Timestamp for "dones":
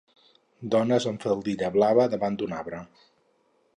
0.75-1.05